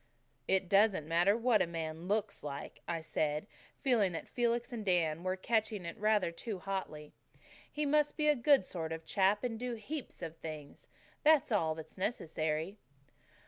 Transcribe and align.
"It 0.47 0.67
doesn't 0.67 1.07
matter 1.07 1.37
what 1.37 1.61
a 1.61 1.67
man 1.67 2.07
LOOKS 2.07 2.41
like," 2.41 2.81
I 2.87 3.01
said, 3.01 3.45
feeling 3.83 4.13
that 4.13 4.27
Felix 4.27 4.73
and 4.73 4.83
Dan 4.83 5.21
were 5.23 5.35
catching 5.35 5.85
it 5.85 5.95
rather 5.99 6.31
too 6.31 6.57
hotly. 6.57 7.13
"He 7.71 7.85
must 7.85 8.17
be 8.17 8.27
a 8.27 8.35
good 8.35 8.65
sort 8.65 8.91
of 8.91 9.05
chap 9.05 9.43
and 9.43 9.59
DO 9.59 9.75
heaps 9.75 10.23
of 10.23 10.37
things. 10.37 10.87
That's 11.23 11.51
all 11.51 11.75
that's 11.75 11.99
necessary." 11.99 12.79